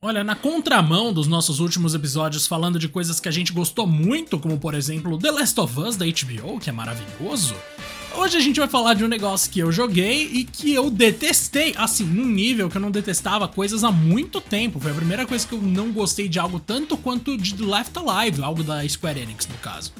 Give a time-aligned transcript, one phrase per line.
[0.00, 4.38] Olha, na contramão dos nossos últimos episódios falando de coisas que a gente gostou muito,
[4.38, 7.56] como por exemplo The Last of Us da HBO, que é maravilhoso,
[8.14, 11.74] hoje a gente vai falar de um negócio que eu joguei e que eu detestei,
[11.76, 14.78] assim, num nível que eu não detestava coisas há muito tempo.
[14.78, 17.98] Foi a primeira coisa que eu não gostei de algo tanto quanto de The Left
[17.98, 19.92] Alive, algo da Square Enix no caso.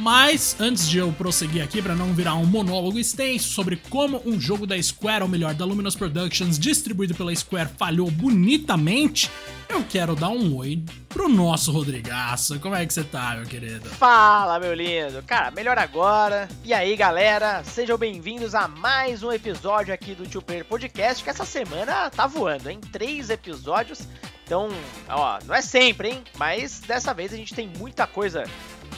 [0.00, 4.40] Mas antes de eu prosseguir aqui para não virar um monólogo extenso sobre como um
[4.40, 9.30] jogo da Square, ou melhor, da Luminous Productions, distribuído pela Square, falhou bonitamente,
[9.68, 12.58] eu quero dar um oi pro nosso Rodrigaço.
[12.60, 13.90] Como é que você tá, meu querido?
[13.90, 15.22] Fala, meu lindo.
[15.26, 16.48] Cara, melhor agora.
[16.64, 21.28] E aí, galera, sejam bem-vindos a mais um episódio aqui do Two Player Podcast, que
[21.28, 22.80] essa semana tá voando, hein?
[22.90, 24.00] Três episódios.
[24.46, 24.70] Então,
[25.10, 26.24] ó, não é sempre, hein?
[26.38, 28.44] Mas dessa vez a gente tem muita coisa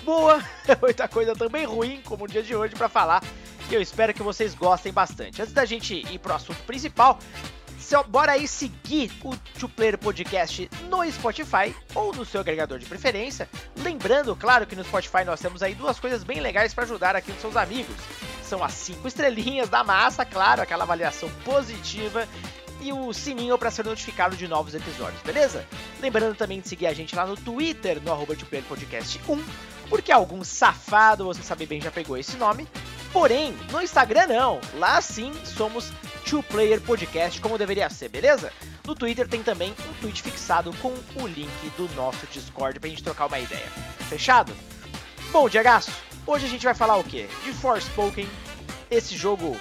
[0.04, 0.42] boa,
[0.80, 3.22] muita coisa também ruim, como o dia de hoje, para falar.
[3.70, 5.40] E eu espero que vocês gostem bastante.
[5.40, 7.18] Antes da gente ir pro assunto principal,
[8.08, 13.48] bora aí seguir o Two Player Podcast no Spotify ou no seu agregador de preferência.
[13.76, 17.30] Lembrando, claro, que no Spotify nós temos aí duas coisas bem legais para ajudar aqui
[17.30, 17.96] os seus amigos.
[18.42, 22.26] São as cinco estrelinhas da massa, claro, aquela avaliação positiva
[22.80, 25.64] e o sininho para ser notificado de novos episódios, beleza?
[26.00, 28.34] Lembrando também de seguir a gente lá no Twitter, no arroba
[28.68, 29.44] Podcast 1,
[29.92, 32.66] porque algum safado, você sabe bem, já pegou esse nome.
[33.12, 35.92] Porém, no Instagram não, lá sim somos
[36.24, 38.50] Two Player Podcast, como deveria ser, beleza?
[38.86, 43.04] No Twitter tem também um tweet fixado com o link do nosso Discord pra gente
[43.04, 43.66] trocar uma ideia.
[44.08, 44.50] Fechado?
[45.30, 45.92] Bom, Diagaço,
[46.26, 47.28] hoje a gente vai falar o quê?
[47.44, 48.26] De Forspoken,
[48.90, 49.54] esse jogo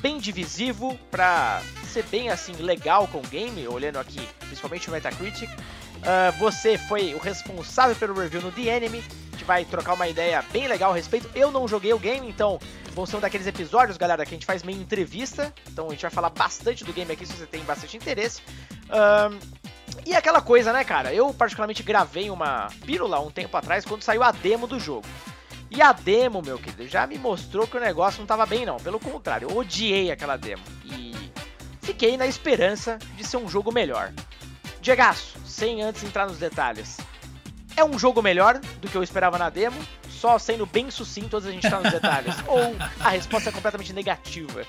[0.00, 5.48] bem divisivo pra ser bem assim legal com o game, olhando aqui principalmente o Metacritic.
[5.48, 9.27] Uh, você foi o responsável pelo review no The Enemy.
[9.38, 11.30] Gente vai trocar uma ideia bem legal a respeito.
[11.32, 12.58] Eu não joguei o game, então
[12.92, 15.54] vão ser um daqueles episódios, galera, que a gente faz meio entrevista.
[15.70, 18.42] Então a gente vai falar bastante do game aqui se você tem bastante interesse.
[18.88, 19.38] Uh,
[20.04, 21.14] e aquela coisa, né, cara?
[21.14, 25.06] Eu particularmente gravei uma pílula um tempo atrás quando saiu a demo do jogo.
[25.70, 28.78] E a demo, meu querido, já me mostrou que o negócio não tava bem, não.
[28.78, 30.64] Pelo contrário, eu odiei aquela demo.
[30.84, 31.14] E
[31.80, 34.12] fiquei na esperança de ser um jogo melhor.
[34.80, 36.96] Diegaço, sem antes entrar nos detalhes,
[37.78, 39.76] é um jogo melhor do que eu esperava na demo?
[40.10, 42.34] Só sendo bem sucinto antes a gente entrar nos detalhes?
[42.46, 44.66] Ou a resposta é completamente negativa?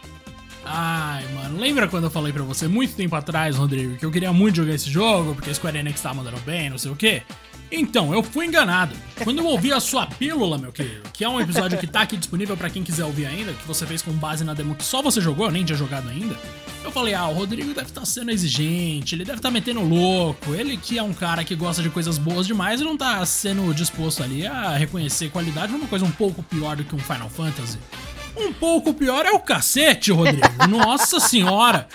[0.63, 4.31] Ai, mano, lembra quando eu falei pra você muito tempo atrás, Rodrigo, que eu queria
[4.31, 7.23] muito jogar esse jogo, porque a Square Enix tá mandando bem, não sei o quê?
[7.71, 8.95] Então, eu fui enganado.
[9.23, 12.17] Quando eu ouvi a sua pílula, meu querido, que é um episódio que tá aqui
[12.17, 15.01] disponível para quem quiser ouvir ainda, que você fez com base na demo que só
[15.01, 16.35] você jogou, eu nem tinha jogado ainda.
[16.83, 19.81] Eu falei, ah, o Rodrigo deve estar tá sendo exigente, ele deve estar tá metendo
[19.81, 20.55] louco.
[20.55, 23.73] Ele que é um cara que gosta de coisas boas demais e não tá sendo
[23.73, 27.77] disposto ali a reconhecer qualidade numa coisa um pouco pior do que um Final Fantasy.
[28.35, 30.67] Um pouco pior é o cacete, Rodrigo.
[30.69, 31.87] Nossa senhora.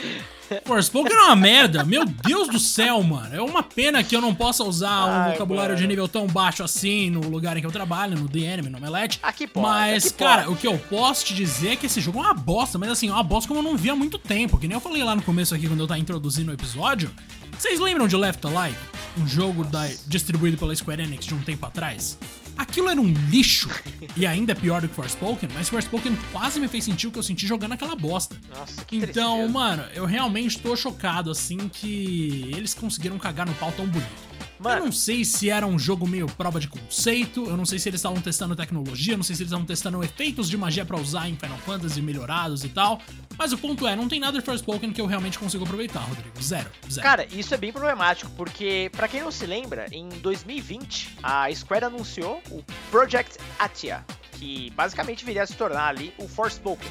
[0.65, 1.85] Forspoken é uma merda.
[1.85, 3.35] Meu Deus do céu, mano.
[3.35, 5.81] É uma pena que eu não possa usar um Ai, vocabulário mano.
[5.81, 9.19] de nível tão baixo assim no lugar em que eu trabalho, no The no Melete.
[9.23, 9.67] Aqui pode.
[9.67, 10.55] Mas, aqui cara, pode.
[10.55, 12.79] o que eu posso te dizer é que esse jogo é uma bosta.
[12.79, 14.59] Mas assim, é uma bosta como eu não vi há muito tempo.
[14.59, 17.11] Que nem eu falei lá no começo aqui, quando eu tava introduzindo o episódio.
[17.59, 18.77] Vocês lembram de Left Alive?
[19.17, 22.19] Um jogo da, distribuído pela Square Enix de um tempo atrás?
[22.57, 23.69] Aquilo era um lixo.
[24.17, 27.19] E ainda é pior do que Forspoken, mas Forspoken quase me fez sentir o que
[27.19, 28.37] eu senti jogando aquela bosta.
[28.57, 29.49] Nossa, que Então, tristeza.
[29.53, 34.25] mano, eu realmente tô chocado, assim, que eles conseguiram cagar no pau tão bonito.
[34.65, 34.81] Mano.
[34.81, 37.89] Eu não sei se era um jogo meio prova de conceito, eu não sei se
[37.91, 40.97] eles estavam testando tecnologia, eu não sei se eles estavam testando efeitos de magia para
[40.97, 43.01] usar em Final Fantasy melhorados e tal.
[43.37, 46.43] Mas o ponto é, não tem nada de Forspoken que eu realmente consigo aproveitar, Rodrigo.
[46.43, 46.71] Zero.
[46.91, 47.07] zero.
[47.07, 51.85] Cara, isso é bem problemático, porque, para quem não se lembra, em 2020, a Square
[51.85, 56.91] anunciou o Project Atia, que basicamente viria a se tornar ali o Forspoken.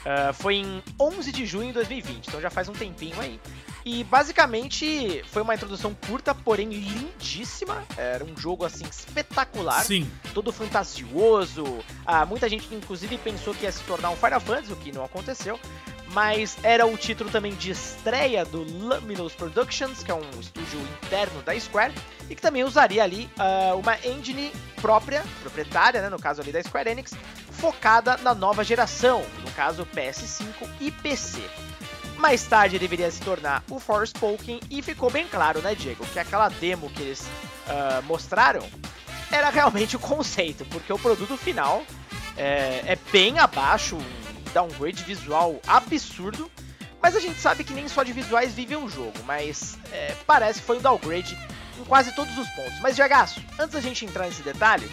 [0.00, 3.38] Uh, foi em 11 de junho de 2020, então já faz um tempinho aí.
[3.84, 7.84] E basicamente foi uma introdução curta, porém lindíssima.
[7.96, 9.84] Era um jogo assim espetacular.
[9.84, 10.10] Sim.
[10.34, 11.64] Todo fantasioso.
[12.04, 15.04] Ah, muita gente inclusive pensou que ia se tornar um Final Fantasy, o que não
[15.04, 15.58] aconteceu.
[16.12, 21.40] Mas era o título também de estreia do Luminous Productions, que é um estúdio interno
[21.42, 21.94] da Square,
[22.28, 26.60] e que também usaria ali uh, uma engine própria, proprietária, né, no caso ali da
[26.62, 27.12] Square Enix,
[27.52, 31.40] focada na nova geração, no caso PS5 e PC.
[32.20, 36.50] Mais tarde deveria se tornar o Forspoken e ficou bem claro, né, Diego, que aquela
[36.50, 38.62] demo que eles uh, mostraram
[39.32, 41.82] era realmente o conceito, porque o produto final
[42.36, 46.50] é, é bem abaixo, um downgrade visual absurdo,
[47.00, 50.60] mas a gente sabe que nem só de visuais vive um jogo, mas é, parece
[50.60, 51.38] que foi um downgrade
[51.78, 52.78] em quase todos os pontos.
[52.80, 54.90] Mas, Diagaço, antes da gente entrar nesse detalhe,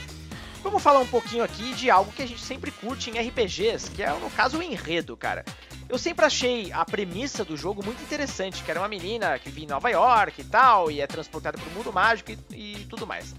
[0.63, 4.01] vamos falar um pouquinho aqui de algo que a gente sempre curte em RPGs, que
[4.01, 5.43] é, no caso, o enredo, cara.
[5.89, 9.65] Eu sempre achei a premissa do jogo muito interessante, que era uma menina que vive
[9.65, 13.33] em Nova York e tal, e é transportada pro mundo mágico e, e tudo mais.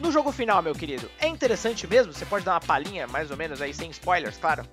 [0.00, 2.12] No jogo final, meu querido, é interessante mesmo?
[2.12, 4.66] Você pode dar uma palhinha, mais ou menos, aí, sem spoilers, claro?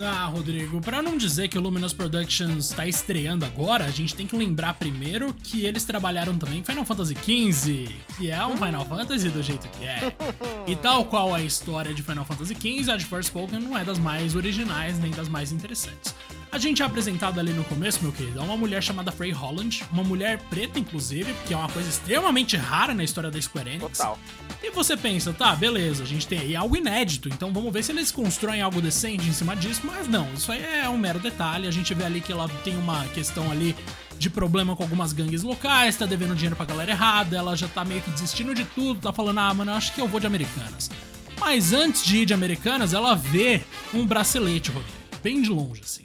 [0.00, 4.26] Ah, Rodrigo, para não dizer que o Luminous Productions está estreando agora, a gente tem
[4.26, 8.84] que lembrar primeiro que eles trabalharam também em Final Fantasy XV, que é um Final
[8.84, 10.14] Fantasy do jeito que é.
[10.68, 13.98] E tal qual a história de Final Fantasy XV, a de Forspoken não é das
[13.98, 16.14] mais originais nem das mais interessantes.
[16.50, 19.84] A gente é apresentado ali no começo, meu querido, a uma mulher chamada Frey Holland,
[19.92, 23.98] uma mulher preta, inclusive, que é uma coisa extremamente rara na história da Square Enix.
[23.98, 24.18] Total.
[24.62, 27.92] E você pensa, tá, beleza, a gente tem aí algo inédito, então vamos ver se
[27.92, 31.68] eles constroem algo decente em cima disso, mas não, isso aí é um mero detalhe.
[31.68, 33.76] A gente vê ali que ela tem uma questão ali
[34.18, 37.84] de problema com algumas gangues locais, tá devendo dinheiro pra galera errada, ela já tá
[37.84, 40.90] meio que desistindo de tudo, tá falando, ah, mano, acho que eu vou de Americanas.
[41.38, 43.62] Mas antes de ir de Americanas, ela vê
[43.92, 46.02] um bracelete, Rodrigo, bem de longe, assim.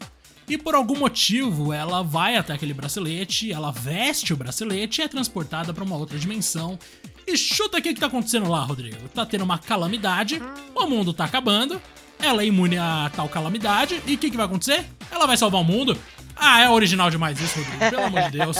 [0.51, 5.07] E por algum motivo, ela vai até aquele bracelete, ela veste o bracelete e é
[5.07, 6.77] transportada para uma outra dimensão.
[7.25, 8.97] E chuta o que, que tá acontecendo lá, Rodrigo.
[9.15, 10.41] Tá tendo uma calamidade,
[10.75, 11.81] o mundo tá acabando,
[12.19, 14.85] ela é imune a tal calamidade, e o que, que vai acontecer?
[15.09, 15.97] Ela vai salvar o mundo.
[16.35, 18.57] Ah, é original demais isso, Rodrigo, pelo amor de Deus.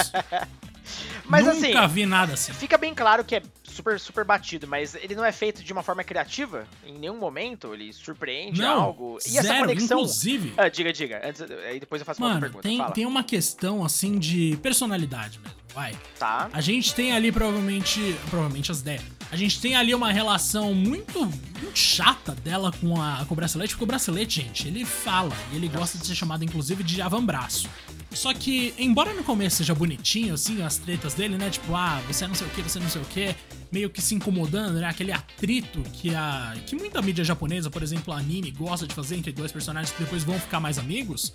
[1.27, 2.53] Mas Nunca assim, vi nada assim.
[2.53, 3.41] fica bem claro que é
[3.71, 6.67] super, super batido, mas ele não é feito de uma forma criativa?
[6.85, 9.17] Em nenhum momento ele surpreende Não, algo?
[9.25, 9.97] E essa zero, conexão...
[9.99, 10.53] inclusive...
[10.57, 11.21] Ah, diga, diga.
[11.23, 12.67] Antes, aí depois eu faço uma outra Mano, pergunta.
[12.67, 12.91] tem, Fala.
[12.91, 15.97] tem uma questão, assim, de personalidade mesmo, vai.
[16.17, 16.49] Tá.
[16.53, 18.15] A gente tem ali provavelmente.
[18.29, 19.01] Provavelmente as 10.
[19.31, 23.73] A gente tem ali uma relação muito, muito chata dela com, a, com o bracelete,
[23.73, 25.35] porque o bracelete, gente, ele fala.
[25.53, 27.69] E ele gosta de ser chamado, inclusive, de avambraço.
[28.11, 31.49] Só que, embora no começo seja bonitinho, assim, as tretas dele, né?
[31.49, 33.33] Tipo, ah, você não sei o que, você não sei o que,
[33.71, 34.85] meio que se incomodando, né?
[34.85, 36.53] Aquele atrito que a.
[36.65, 40.03] que muita mídia japonesa, por exemplo, a anime, gosta de fazer entre dois personagens que
[40.03, 41.33] depois vão ficar mais amigos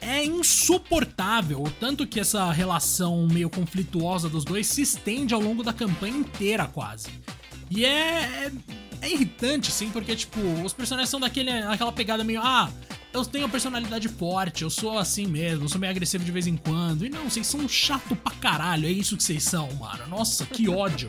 [0.00, 5.62] é insuportável, o tanto que essa relação meio conflituosa dos dois se estende ao longo
[5.62, 7.08] da campanha inteira, quase.
[7.70, 8.52] E é, é,
[9.02, 12.70] é irritante, assim, porque, tipo, os personagens são daquele, daquela pegada meio, ah,
[13.12, 16.56] eu tenho personalidade forte, eu sou assim mesmo, eu sou meio agressivo de vez em
[16.56, 17.04] quando.
[17.04, 20.06] E não, vocês são chato pra caralho, é isso que vocês são, mano.
[20.08, 21.08] Nossa, que ódio.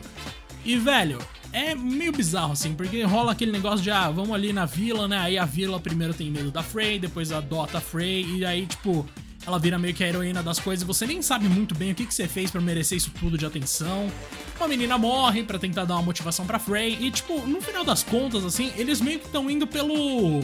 [0.64, 1.18] E, velho,
[1.52, 5.18] é meio bizarro, assim, porque rola aquele negócio de, ah, vamos ali na vila, né?
[5.18, 9.06] Aí a vila primeiro tem medo da Frey, depois adota a Frey, e aí, tipo,
[9.46, 12.06] ela vira meio que a heroína das coisas você nem sabe muito bem o que,
[12.06, 14.10] que você fez pra merecer isso tudo de atenção.
[14.58, 18.02] Uma menina morre pra tentar dar uma motivação pra Frey, e, tipo, no final das
[18.02, 20.40] contas, assim, eles meio que estão indo pelo.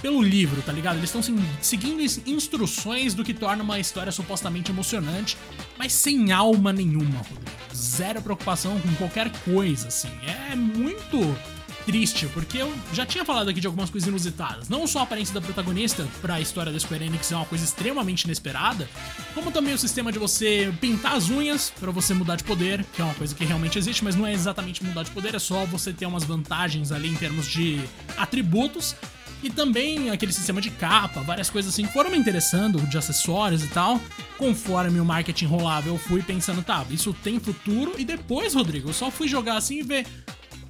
[0.00, 0.96] Pelo livro, tá ligado?
[0.96, 1.22] Eles estão
[1.60, 5.36] seguindo ins- instruções do que torna uma história supostamente emocionante,
[5.76, 7.50] mas sem alma nenhuma, Rodrigo.
[7.74, 10.08] Zero preocupação com qualquer coisa, assim.
[10.50, 11.36] É muito
[11.84, 14.68] triste, porque eu já tinha falado aqui de algumas coisas inusitadas.
[14.68, 18.24] Não só a aparência da protagonista pra história da Square Enix é uma coisa extremamente
[18.24, 18.86] inesperada,
[19.34, 23.00] como também o sistema de você pintar as unhas pra você mudar de poder, que
[23.00, 25.64] é uma coisa que realmente existe, mas não é exatamente mudar de poder, é só
[25.64, 27.80] você ter umas vantagens ali em termos de
[28.18, 28.94] atributos.
[29.42, 33.62] E também aquele sistema de capa, várias coisas assim que foram me interessando, de acessórios
[33.62, 34.00] e tal.
[34.36, 37.94] Conforme o marketing rolava, eu fui pensando, tá, isso tem futuro.
[37.98, 40.06] E depois, Rodrigo, eu só fui jogar assim e ver.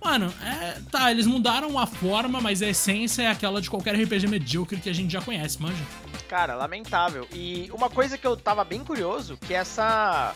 [0.03, 4.29] Mano, é, tá, eles mudaram a forma, mas a essência é aquela de qualquer RPG
[4.29, 5.83] medíocre que a gente já conhece, manja.
[6.29, 7.27] Cara, lamentável.
[7.33, 10.35] E uma coisa que eu tava bem curioso, que é essa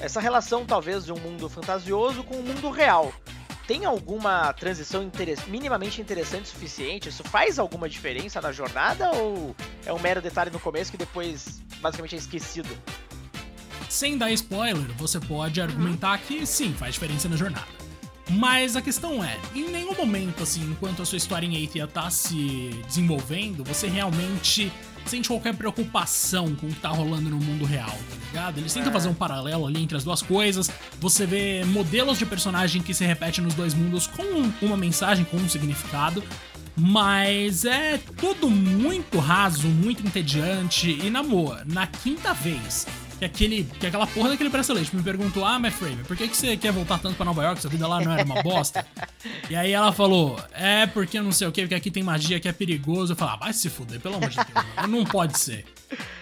[0.00, 3.12] essa relação talvez de um mundo fantasioso com o um mundo real.
[3.70, 7.08] Tem alguma transição intere- minimamente interessante o suficiente?
[7.08, 9.54] Isso faz alguma diferença na jornada ou
[9.86, 12.68] é um mero detalhe no começo que depois basicamente é esquecido?
[13.88, 17.68] Sem dar spoiler, você pode argumentar que sim, faz diferença na jornada.
[18.28, 22.10] Mas a questão é, em nenhum momento, assim, enquanto a sua história em Aethia tá
[22.10, 24.72] se desenvolvendo, você realmente
[25.06, 28.58] sente qualquer preocupação com o que tá rolando no mundo real, tá ligado?
[28.58, 28.92] Eles tentam É.
[28.92, 30.70] fazer um paralelo ali entre as duas coisas.
[31.00, 34.22] Você vê modelos de personagem que se repetem nos dois mundos com
[34.64, 36.22] uma mensagem, com um significado.
[36.76, 40.90] Mas é tudo muito raso, muito entediante.
[41.04, 42.86] E na boa, na quinta vez
[43.20, 46.36] que, aquele, que aquela porra daquele bracelete me perguntou: Ah, Matt Framer, por que, que
[46.36, 47.60] você quer voltar tanto pra Nova York?
[47.60, 48.84] Sua vida lá não era uma bosta?
[49.50, 52.48] e aí ela falou: É porque não sei o que, porque aqui tem magia que
[52.48, 53.12] é perigoso.
[53.12, 54.88] Eu falei: Ah, vai se fuder, pelo amor de Deus.
[54.88, 55.66] Não pode ser.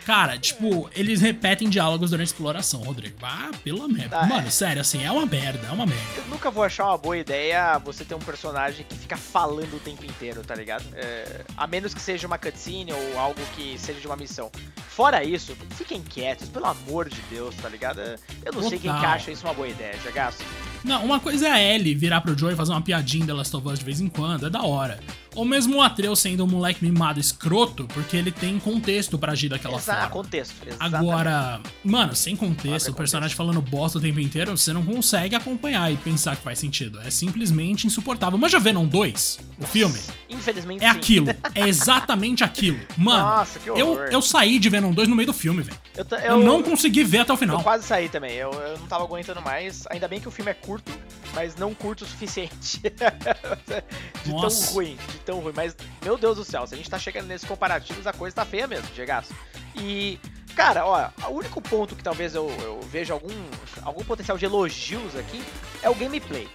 [0.04, 3.16] Cara, tipo, eles repetem diálogos durante a exploração, Rodrigo.
[3.22, 4.20] Ah, pela merda.
[4.20, 4.28] Ah, é.
[4.28, 6.02] Mano, sério, assim, é uma merda, é uma merda.
[6.16, 9.80] Eu nunca vou achar uma boa ideia você ter um personagem que fica falando o
[9.80, 10.84] tempo inteiro, tá ligado?
[10.94, 14.50] É, a menos que seja uma cutscene ou algo que seja de uma missão.
[14.88, 18.00] Fora isso, fiquem quietos, pelo amor de Deus, tá ligado?
[18.00, 19.12] É, Eu não sei quem que Total.
[19.14, 20.38] acha isso uma boa ideia, Jagaço.
[20.82, 23.54] Não, uma coisa é a Ellie virar pro Joey e fazer uma piadinha da Last
[23.54, 24.98] of Us de vez em quando, é da hora.
[25.34, 29.48] Ou mesmo o Atreus sendo um moleque mimado escroto, porque ele tem contexto para agir
[29.48, 30.12] daquela Exato, forma.
[30.12, 30.54] contexto.
[30.66, 30.94] Exatamente.
[31.10, 35.34] Agora, mano, sem contexto, Olha, o personagem falando bosta o tempo inteiro, você não consegue
[35.36, 37.00] acompanhar e pensar que faz sentido.
[37.02, 38.38] É simplesmente insuportável.
[38.38, 40.96] Mas já Venom 2, o filme, Infelizmente é sim.
[40.98, 41.26] aquilo.
[41.54, 42.78] É exatamente aquilo.
[42.96, 44.08] Mano, Nossa, que eu, horror.
[44.10, 45.78] eu saí de Venom 2 no meio do filme, velho.
[45.96, 47.62] Eu, ta- Eu, não consegui ver até o Eu final.
[47.62, 49.84] quase saí também, eu, eu não tava aguentando mais.
[49.90, 50.92] Ainda bem que o filme é curto,
[51.34, 52.80] mas não curto o suficiente.
[54.24, 54.66] de Nossa.
[54.66, 55.52] tão ruim, de tão ruim.
[55.54, 58.44] Mas, meu Deus do céu, se a gente tá chegando nesses comparativos, a coisa tá
[58.44, 59.32] feia mesmo, Diegaço.
[59.74, 60.18] E,
[60.54, 63.34] cara, ó, o único ponto que talvez eu, eu veja algum,
[63.82, 65.42] algum potencial de elogios aqui
[65.82, 66.48] é o gameplay.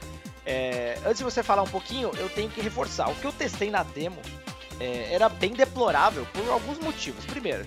[0.46, 3.10] É, antes de você falar um pouquinho, eu tenho que reforçar.
[3.10, 4.22] O que eu testei na demo
[4.80, 7.26] é, era bem deplorável por alguns motivos.
[7.26, 7.66] Primeiro,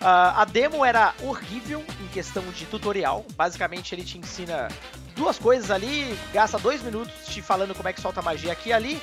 [0.00, 3.24] ah, a demo era horrível em questão de tutorial.
[3.36, 4.68] Basicamente, ele te ensina
[5.12, 9.00] duas coisas ali, gasta dois minutos te falando como é que solta magia aqui ali,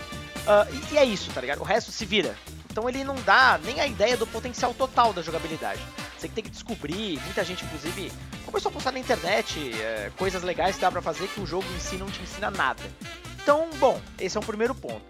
[0.48, 1.62] ah, e, e é isso, tá ligado?
[1.62, 2.36] O resto se vira.
[2.72, 5.82] Então ele não dá nem a ideia do potencial total da jogabilidade.
[6.18, 8.12] Você tem que descobrir, muita gente inclusive
[8.46, 11.66] começou a postar na internet é, coisas legais que dá pra fazer que o jogo
[11.76, 12.84] em si não te ensina nada.
[13.42, 15.02] Então, bom, esse é um primeiro ponto.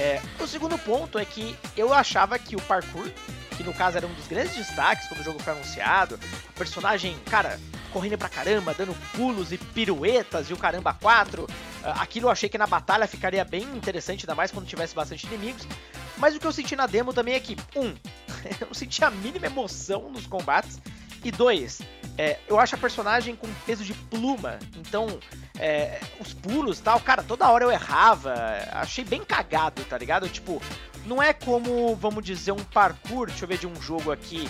[0.00, 3.06] É, o segundo ponto é que eu achava que o parkour,
[3.54, 7.18] que no caso era um dos grandes destaques quando o jogo foi anunciado, a personagem,
[7.26, 7.60] cara,
[7.92, 11.46] correndo pra caramba, dando pulos e piruetas e o caramba 4,
[11.82, 15.68] aquilo eu achei que na batalha ficaria bem interessante, ainda mais quando tivesse bastante inimigos.
[16.16, 17.88] Mas o que eu senti na demo também é que, um,
[18.58, 20.80] eu não senti a mínima emoção nos combates,
[21.22, 21.82] e dois,
[22.16, 25.20] é, eu acho a personagem com peso de pluma, então
[25.60, 28.34] é, os pulos e tal, cara, toda hora eu errava,
[28.72, 30.26] achei bem cagado, tá ligado?
[30.28, 30.60] Tipo,
[31.04, 34.48] não é como, vamos dizer, um parkour, deixa eu ver de um jogo aqui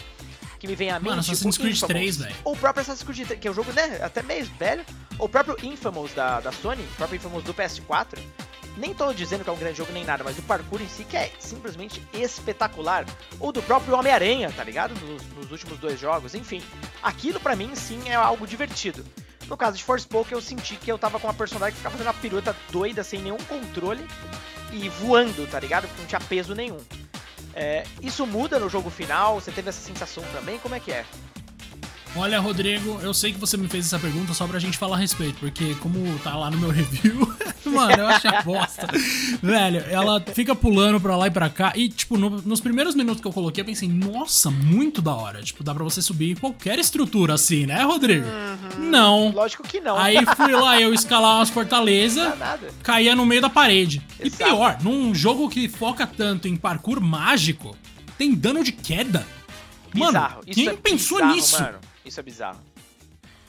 [0.60, 1.08] que me vem à mente.
[1.08, 1.96] Mano, Assassin's Creed Infamous.
[1.96, 2.34] 3, velho.
[2.44, 4.84] Ou o próprio Assassin's Creed 3, que é um jogo, né, até meio velho,
[5.18, 8.18] ou o próprio Infamous da, da Sony, o próprio Infamous do PS4.
[8.76, 11.04] Nem tô dizendo que é um grande jogo nem nada, mas o parkour em si
[11.04, 13.04] que é simplesmente espetacular.
[13.40, 14.94] Ou do próprio Homem-Aranha, tá ligado?
[14.94, 16.62] Nos, nos últimos dois jogos, enfim.
[17.02, 19.04] Aquilo pra mim sim é algo divertido.
[19.50, 22.06] No caso de Forspoken, eu senti que eu tava com uma personagem que ficava fazendo
[22.06, 24.06] uma pirueta doida, sem nenhum controle,
[24.72, 25.88] e voando, tá ligado?
[25.88, 26.78] Porque não tinha peso nenhum.
[27.52, 29.40] É, isso muda no jogo final?
[29.40, 30.56] Você teve essa sensação também?
[30.60, 31.04] Como é que é?
[32.16, 34.98] Olha, Rodrigo, eu sei que você me fez essa pergunta só pra gente falar a
[34.98, 37.32] respeito, porque como tá lá no meu review,
[37.66, 38.88] mano, eu achei a bosta.
[39.40, 43.20] Velho, ela fica pulando pra lá e pra cá, e, tipo, no- nos primeiros minutos
[43.22, 45.40] que eu coloquei, eu pensei, nossa, muito da hora.
[45.40, 48.26] Tipo, dá pra você subir em qualquer estrutura assim, né, Rodrigo?
[48.76, 49.30] Não.
[49.30, 49.96] Lógico que não.
[49.96, 52.34] Aí fui lá eu escalar umas fortalezas,
[52.82, 54.02] caía no meio da parede.
[54.18, 54.44] E Exato.
[54.44, 57.76] pior, num jogo que foca tanto em parkour mágico,
[58.18, 59.24] tem dano de queda.
[59.94, 60.42] Mano, Bizarro.
[60.44, 61.62] Quem é pensou bizarro, nisso?
[61.62, 61.78] Mano.
[62.04, 62.60] Isso é bizarro.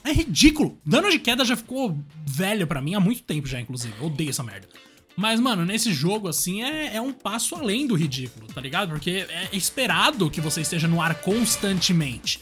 [0.04, 0.78] É ridículo.
[0.84, 3.94] Dano de queda já ficou velho pra mim há muito tempo já, inclusive.
[4.00, 4.68] Eu odeio essa merda.
[5.16, 8.90] Mas, mano, nesse jogo, assim, é, é um passo além do ridículo, tá ligado?
[8.90, 12.40] Porque é esperado que você esteja no ar constantemente.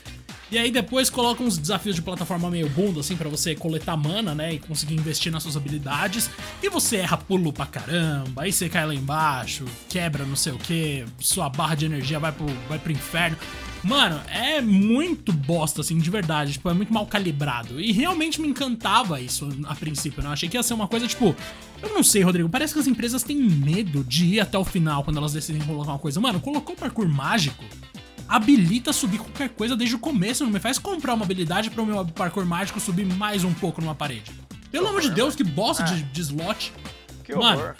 [0.50, 4.34] E aí depois coloca uns desafios de plataforma meio bunda, assim, pra você coletar mana,
[4.34, 4.54] né?
[4.54, 6.28] E conseguir investir nas suas habilidades.
[6.60, 10.58] E você erra pulo pra caramba, aí você cai lá embaixo, quebra não sei o
[10.58, 13.36] que, sua barra de energia vai pro, vai pro inferno.
[13.82, 16.52] Mano, é muito bosta, assim, de verdade.
[16.52, 17.80] Tipo, é muito mal calibrado.
[17.80, 20.28] E realmente me encantava isso a princípio, né?
[20.28, 21.34] Eu achei que ia ser uma coisa, tipo.
[21.82, 22.48] Eu não sei, Rodrigo.
[22.48, 25.92] Parece que as empresas têm medo de ir até o final quando elas decidem colocar
[25.92, 26.20] uma coisa.
[26.20, 27.64] Mano, colocou parkour mágico.
[28.28, 30.44] Habilita subir qualquer coisa desde o começo.
[30.44, 33.80] Não me faz comprar uma habilidade para o meu parkour mágico subir mais um pouco
[33.80, 34.30] numa parede.
[34.70, 36.72] Pelo amor de Deus, que bosta de, de slot.
[37.24, 37.74] Que Mano, horror.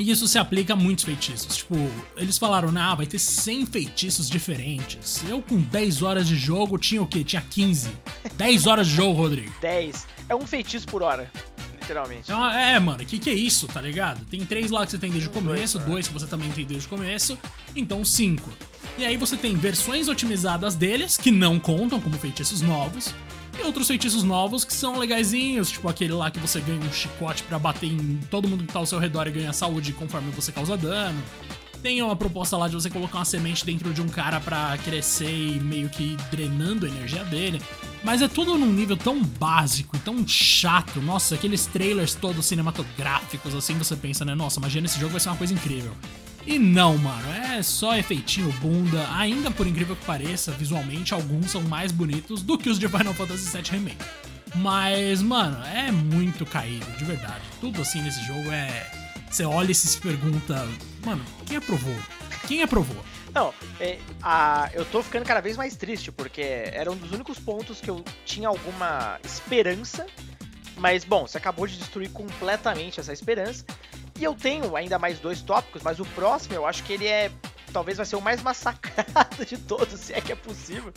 [0.00, 1.58] E isso se aplica a muitos feitiços.
[1.58, 1.76] Tipo,
[2.16, 5.22] eles falaram, ah, vai ter 100 feitiços diferentes.
[5.28, 7.22] Eu com 10 horas de jogo tinha o quê?
[7.22, 7.90] Tinha 15.
[8.34, 9.52] 10 horas de jogo, Rodrigo.
[9.60, 10.06] 10.
[10.30, 11.30] É um feitiço por hora.
[11.74, 12.22] Literalmente.
[12.22, 14.24] Então, é, mano, que que é isso, tá ligado?
[14.24, 15.84] Tem três lá que você tem desde o começo, né?
[15.84, 17.38] dois que você também tem desde o começo,
[17.76, 18.50] então cinco.
[18.96, 23.14] E aí você tem versões otimizadas deles, que não contam como feitiços novos,
[23.60, 27.42] e outros feitiços novos que são legaisinhos, tipo aquele lá que você ganha um chicote
[27.42, 30.50] pra bater em todo mundo que tá ao seu redor e ganha saúde conforme você
[30.50, 31.22] causa dano.
[31.82, 35.30] Tem uma proposta lá de você colocar uma semente dentro de um cara pra crescer
[35.30, 37.60] e meio que drenando a energia dele.
[38.04, 41.00] Mas é tudo num nível tão básico e tão chato.
[41.00, 44.34] Nossa, aqueles trailers todos cinematográficos, assim, você pensa, né?
[44.34, 45.92] Nossa, magia nesse jogo vai ser uma coisa incrível.
[46.46, 49.06] E não, mano, é só efeitinho bunda.
[49.16, 53.14] Ainda por incrível que pareça, visualmente, alguns são mais bonitos do que os de Final
[53.14, 54.04] Fantasy VII Remake.
[54.56, 57.42] Mas, mano, é muito caído, de verdade.
[57.60, 58.90] Tudo assim nesse jogo é.
[59.30, 60.66] Você olha e se pergunta,
[61.04, 61.94] mano, quem aprovou?
[62.48, 62.96] Quem aprovou?
[63.32, 67.38] Não, é, a- eu tô ficando cada vez mais triste, porque era um dos únicos
[67.38, 70.04] pontos que eu tinha alguma esperança.
[70.76, 73.64] Mas, bom, você acabou de destruir completamente essa esperança.
[74.20, 77.32] E eu tenho ainda mais dois tópicos, mas o próximo eu acho que ele é.
[77.72, 80.92] Talvez vai ser o mais massacrado de todos, se é que é possível.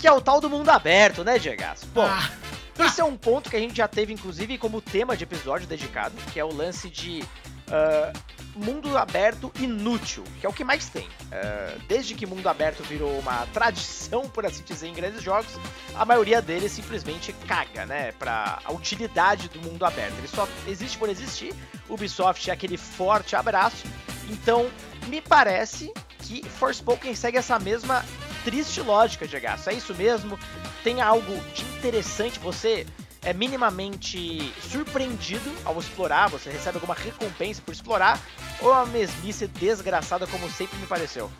[0.00, 1.62] Que é o tal do mundo aberto, né, Diego?
[1.92, 2.30] Bom, ah.
[2.78, 6.14] esse é um ponto que a gente já teve, inclusive, como tema de episódio dedicado,
[6.32, 7.22] que é o lance de.
[7.68, 8.18] Uh,
[8.54, 11.06] mundo aberto inútil, que é o que mais tem.
[11.06, 15.52] Uh, desde que mundo aberto virou uma tradição, por assim dizer, em grandes jogos,
[15.94, 20.16] a maioria deles simplesmente caga, né, para a utilidade do mundo aberto.
[20.18, 21.54] Ele só existe por existir.
[21.88, 23.84] Ubisoft é aquele forte abraço.
[24.28, 24.70] Então,
[25.08, 28.04] me parece que Forspoken segue essa mesma
[28.44, 29.68] triste lógica de gasto.
[29.68, 30.38] É isso mesmo?
[30.82, 32.86] Tem algo de interessante você
[33.22, 38.20] é minimamente surpreendido ao explorar, você recebe alguma recompensa por explorar,
[38.60, 41.30] ou a mesmice desgraçada como sempre me pareceu?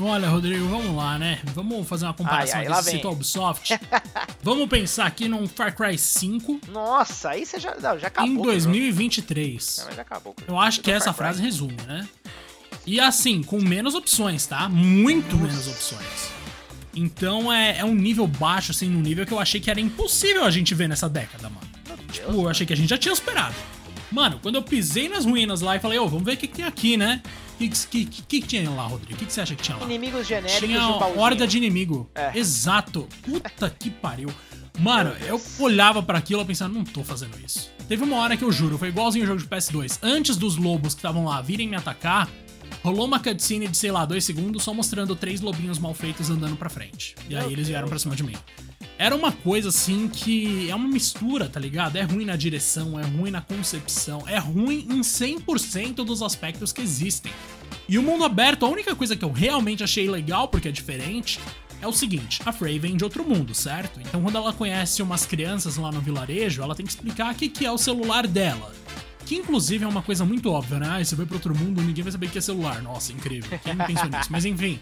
[0.00, 1.40] Olha, Rodrigo, vamos lá, né?
[1.54, 3.78] Vamos fazer uma comparação ai, ai, aqui com Ubisoft.
[4.42, 6.60] vamos pensar aqui num Far Cry 5.
[6.68, 8.30] Nossa, aí você já, não, já acabou.
[8.30, 9.78] Em 2023.
[9.78, 10.34] Não, mas acabou.
[10.48, 12.08] Eu acho que essa frase resume, né?
[12.86, 14.68] E assim, com menos opções, tá?
[14.68, 15.46] Muito Nossa.
[15.46, 16.41] menos opções.
[16.94, 20.44] Então é, é um nível baixo, assim, num nível que eu achei que era impossível
[20.44, 21.66] a gente ver nessa década, mano.
[22.10, 23.54] tipo, eu achei que a gente já tinha superado.
[24.10, 26.46] Mano, quando eu pisei nas ruínas lá e falei, ô, oh, vamos ver o que,
[26.46, 27.22] que tem aqui, né?
[27.54, 29.14] O que, que, que, que, tinha lá, Rodrigo?
[29.14, 29.84] O que, que você acha que tinha lá?
[29.86, 32.10] Inimigos genéricos Tinha horda de inimigo.
[32.14, 32.36] É.
[32.38, 33.08] Exato.
[33.22, 34.28] Puta que pariu.
[34.78, 37.70] Mano, eu olhava para aquilo e pensava, não tô fazendo isso.
[37.88, 39.98] Teve uma hora que eu juro, foi igualzinho o jogo de PS2.
[40.02, 42.28] Antes dos lobos que estavam lá virem me atacar,
[42.82, 46.56] rolou uma cutscene de, sei lá, dois segundos só mostrando três lobinhos mal feitos andando
[46.56, 47.14] pra frente.
[47.28, 48.36] E aí eles vieram pra cima de mim.
[48.98, 51.96] Era uma coisa assim que é uma mistura, tá ligado?
[51.96, 56.82] É ruim na direção, é ruim na concepção, é ruim em 100% dos aspectos que
[56.82, 57.32] existem.
[57.88, 61.40] E o mundo aberto, a única coisa que eu realmente achei legal, porque é diferente,
[61.80, 64.00] é o seguinte: a Frey vem de outro mundo, certo?
[64.00, 67.48] Então, quando ela conhece umas crianças lá no vilarejo, ela tem que explicar o que,
[67.48, 68.72] que é o celular dela.
[69.32, 70.86] Que inclusive é uma coisa muito óbvia, né?
[70.90, 72.82] Ah, você vai pra outro mundo, ninguém vai saber que é celular.
[72.82, 73.58] Nossa, incrível.
[73.64, 74.28] Quem pensou nisso?
[74.30, 74.78] Mas enfim.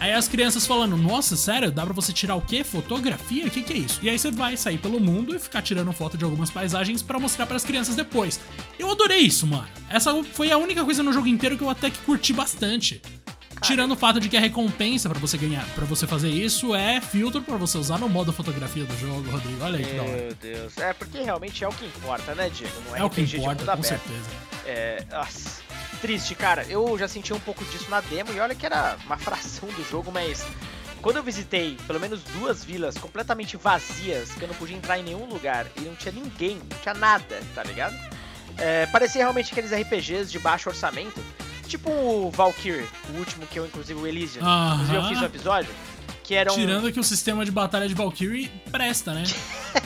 [0.00, 2.64] Aí as crianças falando, nossa, sério, dá pra você tirar o quê?
[2.64, 3.46] Fotografia?
[3.46, 4.00] O que, que é isso?
[4.02, 7.20] E aí você vai sair pelo mundo e ficar tirando foto de algumas paisagens para
[7.20, 8.40] mostrar para as crianças depois.
[8.80, 9.68] Eu adorei isso, mano.
[9.88, 13.00] Essa foi a única coisa no jogo inteiro que eu até que curti bastante.
[13.62, 17.00] Tirando o fato de que a recompensa para você ganhar, para você fazer isso é
[17.00, 19.62] filtro para você usar no modo fotografia do jogo, Rodrigo.
[19.62, 20.16] Olha aí que da hora.
[20.16, 20.78] Meu Deus.
[20.78, 22.74] É porque realmente é o que importa, né, Diego?
[22.86, 23.88] Não é, é o que importa, com aberto.
[23.88, 24.30] certeza.
[24.66, 25.62] É, nossa,
[26.00, 26.64] triste, cara.
[26.68, 29.84] Eu já senti um pouco disso na demo e olha que era uma fração do
[29.88, 30.44] jogo, mas
[31.00, 35.02] quando eu visitei pelo menos duas vilas completamente vazias, que eu não podia entrar em
[35.02, 37.94] nenhum lugar e não tinha ninguém, não tinha nada, tá ligado?
[38.56, 41.20] É, parecia realmente aqueles RPGs de baixo orçamento
[41.68, 44.42] Tipo o Valkyrie, o último que eu, inclusive, o Elysian.
[44.42, 44.74] Uh.
[44.74, 45.74] Inclusive, eu fiz um episódio.
[46.22, 46.54] Que era um...
[46.54, 49.24] Tirando que o sistema de batalha de Valkyrie presta, né?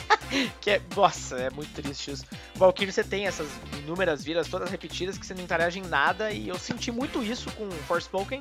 [0.60, 0.82] que é.
[0.94, 2.24] Nossa, é muito triste isso.
[2.54, 6.30] Valkyrie você tem essas inúmeras vilas todas repetidas que você não interage em nada.
[6.30, 8.40] E eu senti muito isso com Forspoken,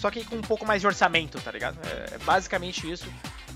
[0.00, 1.78] só que com um pouco mais de orçamento, tá ligado?
[1.86, 3.06] É, é basicamente isso.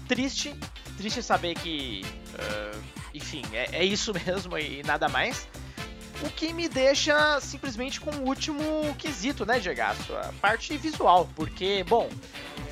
[0.06, 0.54] Triste,
[0.96, 2.04] triste saber que.
[2.34, 2.80] Uh,
[3.14, 5.48] enfim, é, é isso mesmo e nada mais.
[6.22, 9.80] O que me deixa simplesmente com o último quesito, né, Diego?
[9.80, 11.28] A parte visual.
[11.34, 12.10] Porque, bom,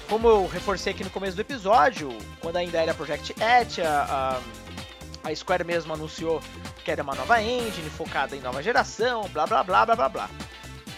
[0.09, 4.41] como eu reforcei aqui no começo do episódio, quando ainda era Project Hat, a,
[5.25, 6.43] a, Square mesmo anunciou
[6.85, 10.31] que era uma nova engine focada em nova geração, blá blá blá blá blá blá.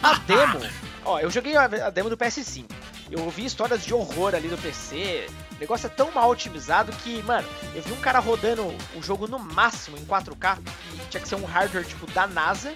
[0.02, 0.60] A demo,
[1.04, 2.64] ó, eu joguei a demo do PS5.
[3.10, 5.26] Eu ouvi histórias de horror ali do PC,
[5.61, 8.62] o negócio é tão mal otimizado que, mano, eu vi um cara rodando
[8.96, 10.59] o jogo no máximo em 4K,
[10.94, 12.75] e tinha que ser um hardware tipo da NASA.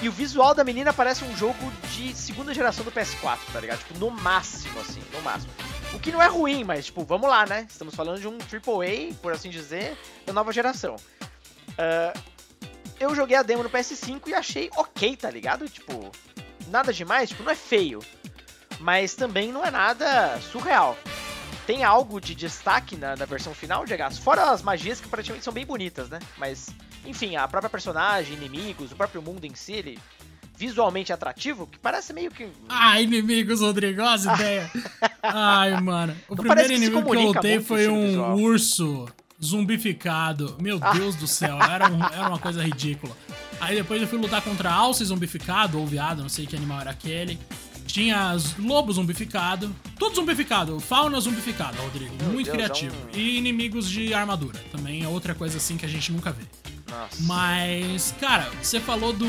[0.00, 3.80] E o visual da menina parece um jogo de segunda geração do PS4, tá ligado?
[3.80, 5.52] Tipo, no máximo, assim, no máximo.
[5.92, 7.66] O que não é ruim, mas, tipo, vamos lá, né?
[7.68, 9.94] Estamos falando de um AAA, por assim dizer,
[10.24, 10.96] da nova geração.
[10.96, 12.18] Uh,
[12.98, 15.68] eu joguei a demo no PS5 e achei ok, tá ligado?
[15.68, 16.10] Tipo,
[16.68, 17.98] nada demais, tipo, não é feio.
[18.80, 20.96] Mas também não é nada surreal
[21.68, 24.10] tem algo de destaque na, na versão final, Diego?
[24.14, 26.18] Fora as magias que praticamente são bem bonitas, né?
[26.38, 26.70] Mas,
[27.04, 29.98] enfim, a própria personagem, inimigos, o próprio mundo em si, ele
[30.56, 32.48] visualmente atrativo, que parece meio que.
[32.70, 34.70] Ah, inimigos, Rodrigo, as ideias.
[35.22, 36.16] Ai, mano.
[36.26, 38.38] O Não primeiro inimigo que, que eu lutei foi um visual.
[38.38, 39.06] urso
[39.44, 40.56] zumbificado.
[40.58, 40.92] Meu ah.
[40.94, 43.14] Deus do céu, era, um, era uma coisa ridícula.
[43.60, 46.92] Aí depois eu fui lutar contra alce zumbificado, ou viado, não sei que animal era
[46.92, 47.38] aquele.
[47.88, 49.74] Tinha lobo zumbificado.
[49.98, 50.78] Tudo zumbificado.
[50.78, 52.14] Fauna zumbificada, Rodrigo.
[52.20, 52.94] Meu Muito Deus, criativo.
[53.12, 53.18] É um...
[53.18, 54.62] E inimigos de armadura.
[54.70, 56.44] Também é outra coisa assim que a gente nunca vê.
[56.88, 57.22] Nossa.
[57.22, 59.26] Mas, cara, você falou do.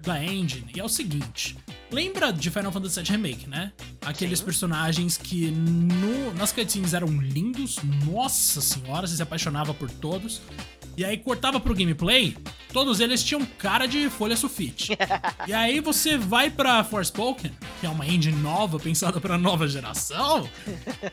[0.00, 0.72] da engine.
[0.74, 1.56] E é o seguinte.
[1.90, 3.70] Lembra de Final Fantasy VII Remake, né?
[4.00, 4.46] Aqueles Sim.
[4.46, 7.76] personagens que no, nas cutscenes eram lindos.
[8.06, 10.40] Nossa senhora, você se apaixonava por todos.
[10.96, 12.36] E aí cortava pro gameplay
[12.72, 14.96] todos eles tinham cara de folha sulfite.
[15.46, 20.48] e aí você vai pra Forspoken, que é uma engine nova, pensada pra nova geração,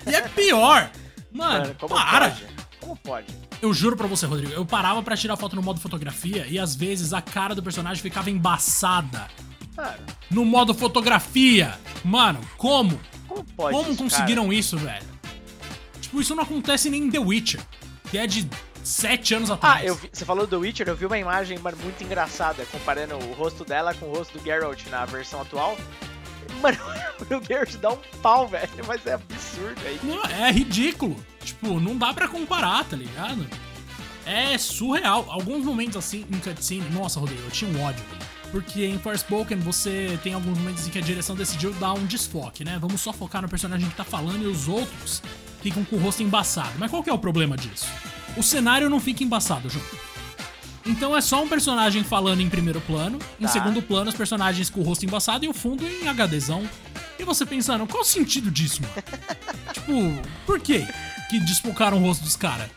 [0.08, 0.90] e é pior.
[1.32, 2.30] Mano, Mano como para.
[2.30, 2.46] Pode?
[2.80, 3.28] Como pode?
[3.62, 6.74] Eu juro pra você, Rodrigo, eu parava para tirar foto no modo fotografia e às
[6.76, 9.28] vezes a cara do personagem ficava embaçada.
[9.76, 10.06] Mano.
[10.32, 11.78] No modo fotografia.
[12.04, 13.00] Mano, como?
[13.28, 13.78] Como pode?
[13.78, 14.56] Como isso, conseguiram cara?
[14.56, 15.06] isso, velho?
[16.02, 17.62] Tipo, isso não acontece nem em The Witcher,
[18.10, 18.50] que é de
[18.84, 19.82] sete anos atrás.
[19.82, 23.34] Ah, eu vi, você falou do Witcher, eu vi uma imagem muito engraçada comparando o
[23.34, 25.78] rosto dela com o rosto do Geralt na versão atual.
[26.62, 26.78] Mano,
[27.30, 30.00] o Geralt dá um pau, velho, mas é absurdo aí.
[30.04, 31.16] Não, é ridículo.
[31.44, 33.48] Tipo, não dá para comparar, tá ligado?
[34.26, 35.26] É surreal.
[35.30, 38.04] Alguns momentos assim em cutscene, nossa, Rodrigo, eu tinha um ódio.
[38.52, 42.64] Porque em Forspoken você tem alguns momentos em que a direção decidiu dar um desfoque,
[42.64, 42.78] né?
[42.80, 45.22] Vamos só focar no personagem que tá falando e os outros
[45.62, 46.74] ficam com o rosto embaçado.
[46.78, 47.88] Mas qual que é o problema disso?
[48.38, 49.86] O cenário não fica embaçado, João.
[50.86, 53.50] Então é só um personagem falando em primeiro plano, em tá.
[53.50, 56.68] segundo plano os personagens com o rosto embaçado e o fundo em HDzão.
[57.20, 58.94] E você pensando, qual o sentido disso, mano?
[59.74, 60.88] tipo, por quê
[61.30, 62.70] que desfocaram o rosto dos caras?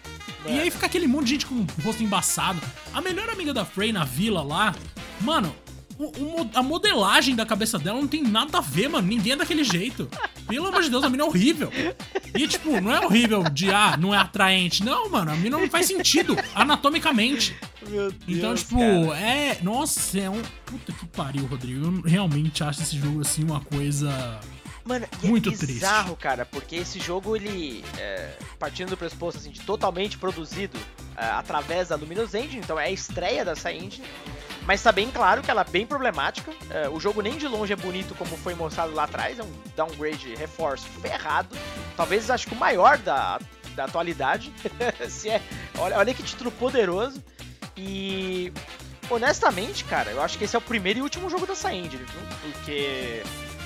[0.44, 2.60] E aí fica aquele monte de gente com o rosto embaçado.
[2.92, 4.74] A melhor amiga da Frey na vila lá,
[5.20, 5.54] mano,
[6.02, 9.06] o, o, a modelagem da cabeça dela não tem nada a ver, mano.
[9.06, 10.08] Ninguém é daquele jeito.
[10.48, 11.70] Pelo amor de Deus, a mina é horrível.
[12.34, 14.84] E, tipo, não é horrível de, ah, não é atraente.
[14.84, 17.56] Não, mano, a mina não faz sentido anatomicamente.
[17.88, 19.20] Meu Deus, então, tipo, cara.
[19.20, 19.58] é.
[19.62, 20.42] Nossa, é um.
[20.66, 21.84] Puta que pariu, Rodrigo.
[21.84, 24.40] Eu realmente acho esse jogo, assim, uma coisa.
[24.84, 26.20] Mano, e é muito é bizarro, triste.
[26.20, 30.76] cara, porque esse jogo, ele, é, partindo do pressuposto assim, de totalmente produzido
[31.16, 34.04] é, através da Luminous Engine, então é a estreia dessa engine,
[34.66, 36.52] mas tá bem claro que ela é bem problemática.
[36.70, 39.52] É, o jogo nem de longe é bonito como foi mostrado lá atrás, é um
[39.76, 41.56] downgrade reforço ferrado.
[41.96, 43.38] Talvez acho que o maior da,
[43.74, 44.52] da atualidade.
[45.08, 45.40] Se é,
[45.78, 47.22] olha, olha que título poderoso.
[47.76, 48.52] E
[49.10, 52.52] honestamente, cara, eu acho que esse é o primeiro e último jogo dessa engine, viu?
[52.52, 53.22] Porque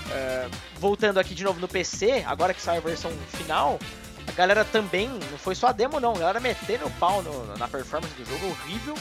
[0.07, 3.79] uh, voltando aqui de novo no PC, agora que sai a versão final,
[4.27, 7.57] a galera também, não foi só a demo não, a galera metendo o pau no,
[7.57, 8.95] na performance do jogo, horrível.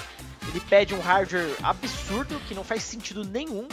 [0.49, 3.67] Ele pede um hardware absurdo que não faz sentido nenhum.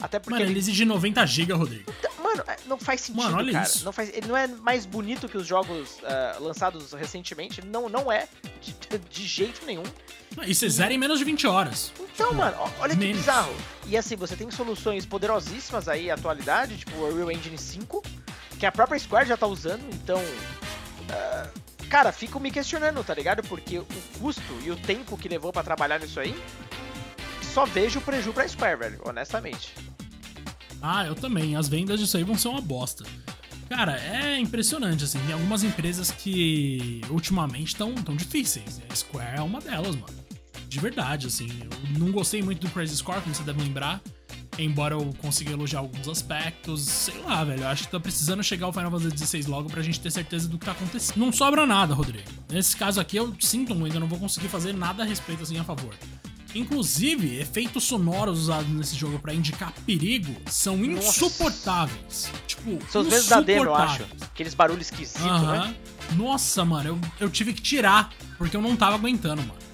[0.00, 0.30] Até porque.
[0.30, 1.92] Mano, ele, ele exige 90 GB, Rodrigo.
[1.98, 3.64] Então, mano, é, não faz sentido, mano, olha cara.
[3.64, 3.84] Isso.
[3.84, 7.64] Não faz, ele não é mais bonito que os jogos uh, lançados recentemente.
[7.64, 8.28] Não, não é.
[8.62, 9.82] De, de jeito nenhum.
[10.46, 11.92] E você zera em menos de 20 horas.
[11.98, 12.98] Então, tipo, mano, olha menos.
[12.98, 13.54] que bizarro.
[13.86, 18.02] E assim, você tem soluções poderosíssimas aí, atualidade, tipo o Unreal Engine 5,
[18.58, 20.20] que a própria Square já tá usando, então.
[20.20, 23.42] Uh, cara, fico me questionando, tá ligado?
[23.42, 23.86] Porque o
[24.20, 26.34] custo e o tempo que levou para trabalhar nisso aí,
[27.52, 29.74] só vejo preju pra Square, velho, honestamente.
[30.80, 31.56] Ah, eu também.
[31.56, 33.04] As vendas disso aí vão ser uma bosta.
[33.68, 35.18] Cara, é impressionante, assim.
[35.20, 38.80] Tem algumas empresas que ultimamente estão tão difíceis.
[38.88, 40.14] A Square é uma delas, mano.
[40.66, 41.48] De verdade, assim.
[41.62, 44.00] Eu não gostei muito do Crazy Score, como você deve lembrar.
[44.58, 47.62] Embora eu consiga elogiar alguns aspectos, sei lá, velho.
[47.62, 50.48] Eu acho que tá precisando chegar o Final Fantasy XVI logo pra gente ter certeza
[50.48, 51.16] do que tá acontecendo.
[51.16, 52.28] Não sobra nada, Rodrigo.
[52.50, 55.58] Nesse caso aqui, eu sinto muito, eu não vou conseguir fazer nada a respeito assim
[55.58, 55.94] a favor.
[56.54, 62.30] Inclusive, efeitos sonoros usados nesse jogo para indicar perigo são insuportáveis.
[62.32, 62.42] Nossa.
[62.46, 64.04] Tipo, são os mesmos da demo, eu acho.
[64.22, 65.66] Aqueles barulhos esquisitos, uh -huh.
[65.66, 65.74] né?
[66.16, 69.67] Nossa, mano, eu, eu tive que tirar, porque eu não tava aguentando, mano.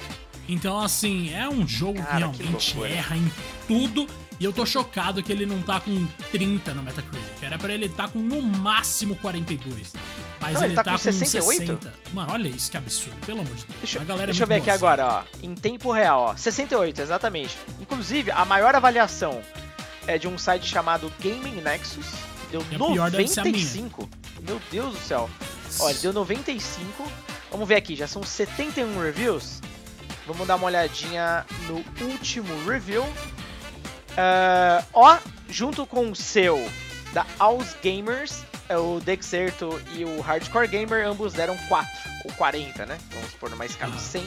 [0.49, 3.33] Então, assim, é um jogo Cara, que realmente que erra em
[3.67, 4.07] tudo
[4.39, 7.43] e eu tô chocado que ele não tá com 30 no Metacritic.
[7.43, 9.93] Era pra ele estar tá com no máximo 42.
[10.41, 11.59] Mas não, ele, ele tá, tá com 68?
[11.59, 11.95] 60.
[12.13, 13.17] Mano, olha isso, que absurdo.
[13.25, 13.79] Pelo amor de Deus.
[13.81, 15.23] Deixa, a galera é deixa eu ver aqui agora, ó.
[15.43, 16.37] Em tempo real, ó.
[16.37, 17.57] 68, exatamente.
[17.81, 19.41] Inclusive, a maior avaliação
[20.07, 22.07] é de um site chamado Gaming Nexus.
[22.51, 24.09] Deu é 95.
[24.43, 25.31] Meu Deus do céu.
[25.81, 27.11] Olha, deu 95.
[27.51, 29.61] Vamos ver aqui, já são 71 reviews.
[30.27, 33.03] Vamos dar uma olhadinha no último review.
[33.03, 36.59] Uh, ó, junto com o seu
[37.13, 41.91] da Aus Gamers, é o Dexerto e o Hardcore Gamer, ambos deram 4
[42.25, 42.99] ou 40, né?
[43.13, 44.27] Vamos supor numa escala de 100,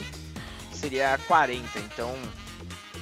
[0.71, 1.79] seria 40.
[1.79, 2.13] Então,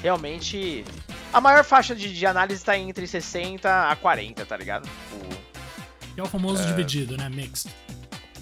[0.01, 0.85] realmente,
[1.33, 4.87] a maior faixa de, de análise está entre 60 a 40, tá ligado?
[5.11, 7.29] O, é o famoso uh, dividido, né?
[7.29, 7.69] Mixed.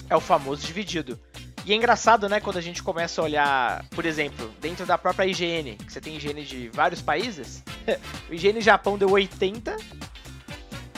[0.09, 1.19] É o famoso dividido.
[1.65, 5.25] E é engraçado, né, quando a gente começa a olhar, por exemplo, dentro da própria
[5.25, 7.63] IGN, que você tem IGN de vários países,
[8.29, 9.77] o IGN Japão deu 80,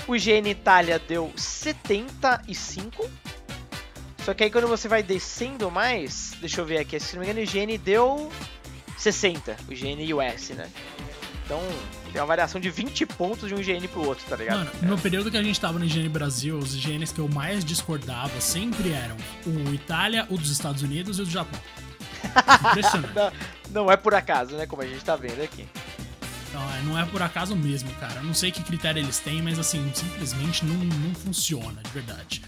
[0.07, 3.09] o IGN Itália deu 75,
[4.23, 7.29] só que aí quando você vai descendo mais, deixa eu ver aqui, se não me
[7.29, 8.31] engano, o IGN deu
[8.97, 10.67] 60, o IGN US, né?
[11.45, 11.61] Então,
[12.15, 14.59] tem uma variação de 20 pontos de um IGN pro outro, tá ligado?
[14.59, 14.85] Mano, é.
[14.85, 18.39] no período que a gente tava no IGN Brasil, os IGNs que eu mais discordava
[18.39, 21.59] sempre eram o Itália, o dos Estados Unidos e o do Japão.
[22.69, 23.13] Impressionante.
[23.69, 24.65] não, não é por acaso, né?
[24.65, 25.67] Como a gente tá vendo aqui.
[26.53, 28.21] Não, é, não é por acaso mesmo, cara.
[28.21, 32.41] Eu não sei que critério eles têm, mas assim, simplesmente não, não funciona, de verdade.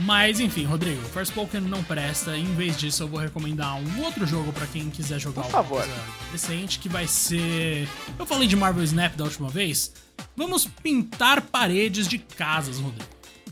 [0.00, 2.36] Mas enfim, Rodrigo, Forspoken não presta.
[2.36, 5.88] Em vez disso, eu vou recomendar um outro jogo para quem quiser jogar Por favor.
[6.32, 7.88] decente, que vai ser.
[8.18, 9.92] Eu falei de Marvel Snap da última vez.
[10.36, 13.08] Vamos pintar paredes de casas, Rodrigo.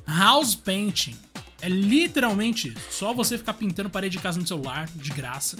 [0.06, 1.16] House Painting.
[1.60, 2.80] É literalmente isso.
[2.90, 5.56] Só você ficar pintando parede de casa no celular, de graça.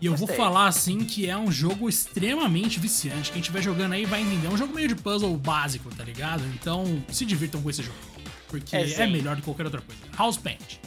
[0.00, 0.28] E eu Gostei.
[0.28, 3.30] vou falar assim que é um jogo extremamente viciante.
[3.32, 4.46] Quem estiver jogando aí vai entender.
[4.46, 6.42] É um jogo meio de puzzle básico, tá ligado?
[6.54, 7.96] Então se divirtam com esse jogo.
[8.50, 10.02] Porque É, é, melhor do que qualquer outra coisa.
[10.18, 10.78] House Paint.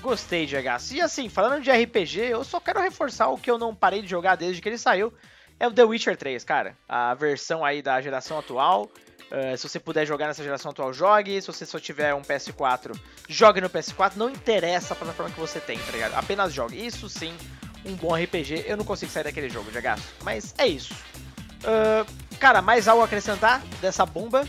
[0.00, 0.78] Gostei de H.
[0.92, 4.08] E assim, falando de RPG, eu só quero reforçar o que eu não parei de
[4.08, 5.12] jogar desde que ele saiu.
[5.58, 6.76] É o The Witcher 3, cara.
[6.88, 8.90] A versão aí da geração atual.
[9.30, 11.40] Uh, se você puder jogar nessa geração atual, jogue.
[11.40, 14.12] Se você só tiver um PS4, jogue no PS4.
[14.16, 16.14] Não interessa a plataforma que você tem, tá ligado?
[16.14, 16.84] Apenas jogue.
[16.84, 17.34] Isso sim,
[17.84, 18.64] um bom RPG.
[18.66, 19.78] Eu não consigo sair daquele jogo, de
[20.22, 20.94] Mas é isso.
[21.62, 22.06] Uh,
[22.38, 24.46] cara, mais algo a acrescentar dessa bomba?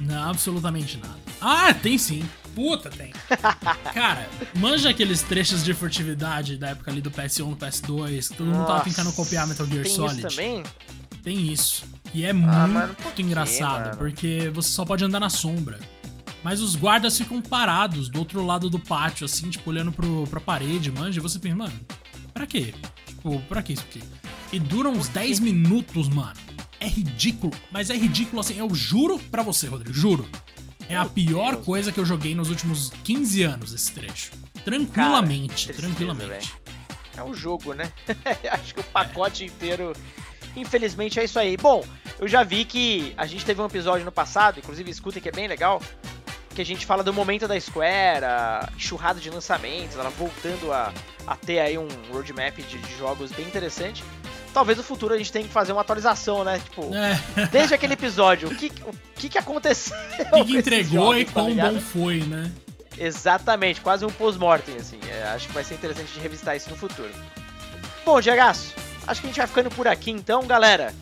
[0.00, 1.27] Não, absolutamente nada.
[1.40, 2.28] Ah, tem sim.
[2.54, 3.12] Puta, tem.
[3.94, 8.46] Cara, manja aqueles trechos de furtividade da época ali do PS1, do PS2, que todo
[8.48, 10.18] mundo tava tentando copiar Metal Gear tem Solid.
[10.18, 10.64] Isso também?
[11.22, 11.84] Tem isso.
[12.12, 13.96] E é mano, muito por quê, engraçado, mano?
[13.96, 15.78] porque você só pode andar na sombra.
[16.42, 20.40] Mas os guardas ficam parados do outro lado do pátio, assim, tipo, olhando pro, pra
[20.40, 21.80] parede, manja, e você pensa, mano,
[22.32, 22.74] pra quê?
[23.06, 24.02] Tipo, pra que isso aqui?
[24.52, 26.34] E dura uns 10 minutos, mano.
[26.80, 30.28] É ridículo, mas é ridículo assim, eu juro pra você, Rodrigo, juro.
[30.88, 31.64] É a pior Deus.
[31.64, 34.32] coisa que eu joguei nos últimos 15 anos, esse trecho.
[34.64, 36.54] Tranquilamente, tristeza, tranquilamente.
[37.16, 37.92] É um jogo, né?
[38.50, 39.92] Acho que o pacote inteiro.
[40.56, 41.56] Infelizmente é isso aí.
[41.56, 41.84] Bom,
[42.18, 45.32] eu já vi que a gente teve um episódio no passado, inclusive escutem que é
[45.32, 45.80] bem legal,
[46.54, 50.92] que a gente fala do momento da Square, a enxurrada de lançamentos, ela voltando a,
[51.26, 54.02] a ter aí um roadmap de, de jogos bem interessante.
[54.52, 56.58] Talvez no futuro a gente tenha que fazer uma atualização, né?
[56.58, 59.96] Tipo, É, desde aquele episódio, o que, o que, que aconteceu?
[60.32, 61.74] o que, entregou jogos, e tá quão ligado?
[61.74, 62.50] bom foi, né?
[62.96, 64.98] Exatamente, quase um post-mortem, assim.
[65.08, 67.10] É, acho que vai ser interessante de revistar isso no futuro.
[68.04, 68.74] Bom, Diagaço,
[69.06, 70.94] acho que a gente vai ficando por aqui então, galera.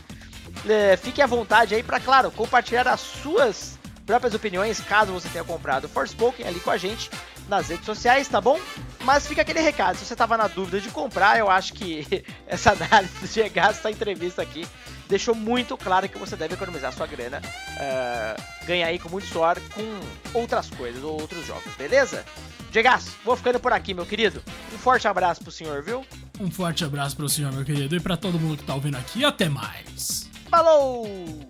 [0.68, 5.44] É, fique à vontade aí para, claro, compartilhar as suas próprias opiniões, caso você tenha
[5.44, 7.10] comprado Forspoken ali com a gente
[7.48, 8.58] nas redes sociais, tá bom?
[9.06, 12.72] Mas fica aquele recado, se você tava na dúvida de comprar, eu acho que essa
[12.72, 14.66] análise do Diagaço, essa entrevista aqui,
[15.08, 17.40] deixou muito claro que você deve economizar sua grana,
[17.78, 20.00] é, ganhar aí com muito suor com
[20.36, 22.24] outras coisas ou outros jogos, beleza?
[22.72, 24.42] Diegaço, vou ficando por aqui, meu querido.
[24.74, 26.04] Um forte abraço pro senhor, viu?
[26.40, 29.24] Um forte abraço pro senhor, meu querido, e pra todo mundo que tá ouvindo aqui,
[29.24, 30.28] até mais.
[30.50, 31.46] Falou!